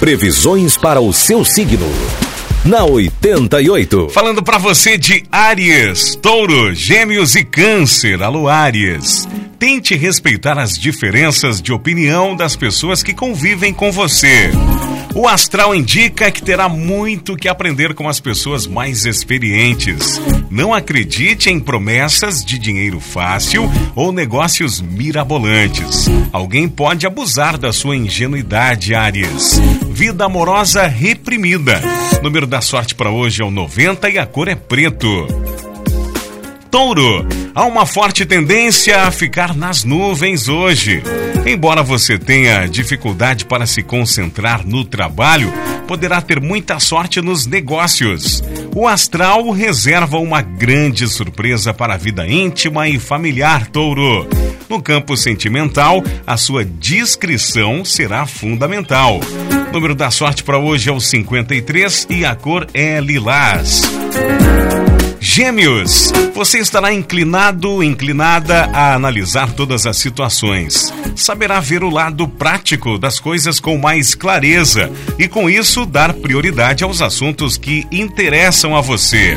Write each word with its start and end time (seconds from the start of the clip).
Previsões 0.00 0.76
para 0.76 1.00
o 1.00 1.12
seu 1.12 1.44
signo. 1.44 1.88
Na 2.64 2.84
88. 2.84 4.10
Falando 4.10 4.44
para 4.44 4.56
você 4.56 4.96
de 4.96 5.24
Áries, 5.30 6.14
Touro, 6.14 6.72
Gêmeos 6.72 7.34
e 7.34 7.42
Câncer. 7.42 8.22
Alô, 8.22 8.48
Áries. 8.48 9.26
Tente 9.58 9.96
respeitar 9.96 10.56
as 10.56 10.78
diferenças 10.78 11.60
de 11.60 11.72
opinião 11.72 12.36
das 12.36 12.54
pessoas 12.54 13.02
que 13.02 13.12
convivem 13.12 13.74
com 13.74 13.90
você. 13.90 14.52
O 15.16 15.26
astral 15.26 15.74
indica 15.74 16.30
que 16.30 16.42
terá 16.42 16.68
muito 16.68 17.34
que 17.34 17.48
aprender 17.48 17.92
com 17.92 18.08
as 18.08 18.20
pessoas 18.20 18.68
mais 18.68 19.04
experientes. 19.04 20.20
Não 20.48 20.72
acredite 20.72 21.50
em 21.50 21.58
promessas 21.58 22.44
de 22.44 22.56
dinheiro 22.56 23.00
fácil 23.00 23.68
ou 23.96 24.12
negócios 24.12 24.80
mirabolantes. 24.80 26.06
Alguém 26.32 26.68
pode 26.68 27.04
abusar 27.04 27.58
da 27.58 27.72
sua 27.72 27.96
ingenuidade, 27.96 28.94
Aries. 28.94 29.60
Vida 29.98 30.26
amorosa 30.26 30.86
reprimida. 30.86 31.82
Número 32.22 32.46
da 32.46 32.60
sorte 32.60 32.94
para 32.94 33.10
hoje 33.10 33.42
é 33.42 33.44
o 33.44 33.50
90 33.50 34.08
e 34.08 34.16
a 34.16 34.24
cor 34.24 34.46
é 34.46 34.54
preto. 34.54 35.26
Touro, 36.70 37.26
há 37.54 37.64
uma 37.64 37.86
forte 37.86 38.26
tendência 38.26 39.02
a 39.02 39.10
ficar 39.10 39.54
nas 39.54 39.84
nuvens 39.84 40.48
hoje. 40.48 41.02
Embora 41.46 41.82
você 41.82 42.18
tenha 42.18 42.66
dificuldade 42.66 43.46
para 43.46 43.66
se 43.66 43.82
concentrar 43.82 44.66
no 44.66 44.84
trabalho, 44.84 45.52
poderá 45.86 46.20
ter 46.20 46.40
muita 46.40 46.78
sorte 46.78 47.22
nos 47.22 47.46
negócios. 47.46 48.44
O 48.76 48.86
astral 48.86 49.50
reserva 49.50 50.18
uma 50.18 50.42
grande 50.42 51.08
surpresa 51.08 51.72
para 51.72 51.94
a 51.94 51.96
vida 51.96 52.26
íntima 52.26 52.86
e 52.86 52.98
familiar, 52.98 53.66
Touro. 53.68 54.28
No 54.68 54.82
campo 54.82 55.16
sentimental, 55.16 56.02
a 56.26 56.36
sua 56.36 56.66
discrição 56.66 57.82
será 57.82 58.26
fundamental. 58.26 59.20
O 59.70 59.72
número 59.72 59.94
da 59.94 60.10
sorte 60.10 60.44
para 60.44 60.58
hoje 60.58 60.90
é 60.90 60.92
o 60.92 61.00
53 61.00 62.06
e 62.10 62.26
a 62.26 62.34
cor 62.34 62.66
é 62.74 63.00
lilás. 63.00 63.82
Gêmeos, 65.20 66.12
você 66.34 66.58
estará 66.58 66.92
inclinado, 66.92 67.82
inclinada 67.82 68.70
a 68.72 68.94
analisar 68.94 69.52
todas 69.52 69.86
as 69.86 69.96
situações. 69.96 70.92
Saberá 71.16 71.58
ver 71.60 71.82
o 71.82 71.90
lado 71.90 72.28
prático 72.28 72.98
das 72.98 73.18
coisas 73.18 73.58
com 73.58 73.76
mais 73.76 74.14
clareza 74.14 74.90
e, 75.18 75.26
com 75.26 75.50
isso, 75.50 75.84
dar 75.84 76.12
prioridade 76.12 76.84
aos 76.84 77.02
assuntos 77.02 77.56
que 77.56 77.86
interessam 77.90 78.76
a 78.76 78.80
você. 78.80 79.36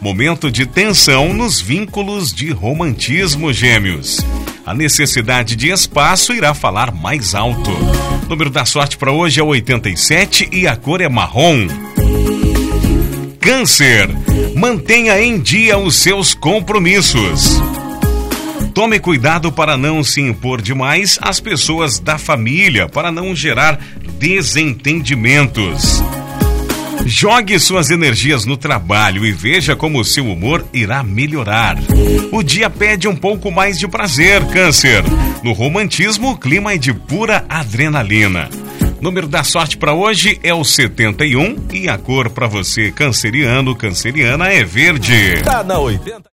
Momento 0.00 0.50
de 0.50 0.66
tensão 0.66 1.32
nos 1.32 1.60
vínculos 1.60 2.32
de 2.32 2.50
romantismo, 2.50 3.52
Gêmeos. 3.52 4.24
A 4.64 4.74
necessidade 4.74 5.54
de 5.54 5.70
espaço 5.70 6.32
irá 6.32 6.52
falar 6.52 6.92
mais 6.92 7.34
alto. 7.34 7.70
O 8.24 8.28
número 8.28 8.50
da 8.50 8.64
sorte 8.64 8.96
para 8.96 9.12
hoje 9.12 9.38
é 9.38 9.42
87 9.42 10.48
e 10.52 10.66
a 10.66 10.74
cor 10.74 11.00
é 11.00 11.08
marrom. 11.08 11.68
Câncer. 13.40 14.25
Mantenha 14.54 15.20
em 15.20 15.40
dia 15.40 15.78
os 15.78 15.96
seus 15.96 16.34
compromissos. 16.34 17.60
Tome 18.74 18.98
cuidado 18.98 19.50
para 19.50 19.76
não 19.76 20.04
se 20.04 20.20
impor 20.20 20.60
demais 20.60 21.18
às 21.22 21.40
pessoas 21.40 21.98
da 21.98 22.18
família, 22.18 22.88
para 22.88 23.10
não 23.10 23.34
gerar 23.34 23.80
desentendimentos. 24.18 26.02
Jogue 27.06 27.58
suas 27.60 27.90
energias 27.90 28.44
no 28.44 28.56
trabalho 28.56 29.24
e 29.24 29.30
veja 29.30 29.76
como 29.76 30.04
seu 30.04 30.26
humor 30.26 30.66
irá 30.72 31.02
melhorar. 31.02 31.78
O 32.32 32.42
dia 32.42 32.68
pede 32.68 33.06
um 33.06 33.14
pouco 33.14 33.50
mais 33.50 33.78
de 33.78 33.86
prazer, 33.86 34.44
Câncer. 34.46 35.04
No 35.42 35.52
romantismo, 35.52 36.32
o 36.32 36.36
clima 36.36 36.72
é 36.72 36.76
de 36.76 36.92
pura 36.92 37.44
adrenalina. 37.48 38.50
Número 39.00 39.28
da 39.28 39.44
sorte 39.44 39.76
para 39.76 39.92
hoje 39.92 40.40
é 40.42 40.54
o 40.54 40.64
71 40.64 41.66
e 41.72 41.88
a 41.88 41.98
cor 41.98 42.30
para 42.30 42.46
você 42.46 42.90
canceriano, 42.90 43.76
canceriana 43.76 44.48
é 44.48 44.64
verde. 44.64 45.42
Tá 45.42 45.62
na 45.62 45.78
80. 45.78 46.22